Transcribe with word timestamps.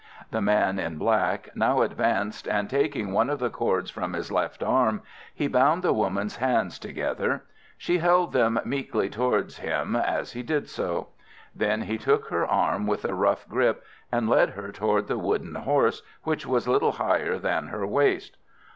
The 0.31 0.41
man 0.41 0.79
in 0.79 0.97
black 0.97 1.55
now 1.55 1.83
advanced, 1.83 2.47
and 2.47 2.67
taking 2.67 3.11
one 3.13 3.29
of 3.29 3.37
the 3.37 3.51
cords 3.51 3.91
from 3.91 4.13
his 4.13 4.31
left 4.31 4.63
arm, 4.63 5.03
he 5.31 5.47
bound 5.47 5.83
the 5.83 5.93
woman's 5.93 6.37
hands 6.37 6.79
together. 6.79 7.43
She 7.77 7.99
held 7.99 8.33
them 8.33 8.59
meekly 8.65 9.11
toward 9.11 9.53
him 9.53 9.95
as 9.95 10.31
he 10.31 10.41
did 10.41 10.67
so. 10.67 11.09
Then 11.53 11.83
he 11.83 11.99
took 11.99 12.29
her 12.29 12.47
arm 12.47 12.87
with 12.87 13.05
a 13.05 13.13
rough 13.13 13.47
grip 13.47 13.83
and 14.11 14.27
led 14.27 14.49
her 14.49 14.71
toward 14.71 15.07
the 15.07 15.19
wooden 15.19 15.53
horse, 15.53 16.01
which 16.23 16.47
was 16.47 16.67
little 16.67 16.93
higher 16.93 17.37
than 17.37 17.67
her 17.67 17.85
waist. 17.85 18.37